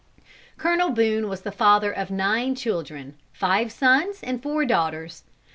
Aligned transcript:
Colonel 0.57 0.89
Boone 0.89 1.29
was 1.29 1.41
the 1.41 1.51
father 1.51 1.91
of 1.91 2.09
nine 2.09 2.55
children, 2.55 3.19
five 3.33 3.71
sons 3.71 4.21
and 4.23 4.41
four 4.41 4.65
daughters. 4.65 5.25